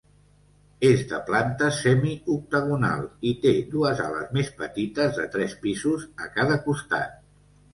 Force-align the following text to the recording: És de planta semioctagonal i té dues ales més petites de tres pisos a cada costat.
És 0.87 1.01
de 1.11 1.17
planta 1.27 1.67
semioctagonal 1.79 3.05
i 3.33 3.35
té 3.45 3.53
dues 3.75 4.01
ales 4.09 4.33
més 4.39 4.51
petites 4.63 5.21
de 5.21 5.29
tres 5.37 5.55
pisos 5.67 6.09
a 6.25 6.31
cada 6.41 6.59
costat. 6.69 7.17